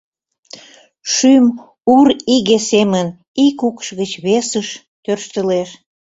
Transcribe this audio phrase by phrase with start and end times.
[1.13, 1.45] Шӱм
[1.95, 3.07] ур иге семын
[3.45, 4.67] ик укш гыч весыш
[5.03, 5.69] тӧрштылеш.